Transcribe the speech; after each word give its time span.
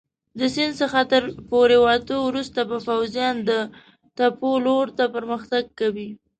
د 0.39 0.41
سیند 0.53 0.73
څخه 0.81 0.99
تر 1.11 1.23
پورېوتو 1.49 2.15
وروسته 2.27 2.59
به 2.69 2.77
پوځیان 2.87 3.35
د 3.49 3.51
تپو 4.17 4.51
لور 4.65 4.87
ته 4.97 5.03
پرمختګ 5.15 5.63
کوي. 5.79 6.09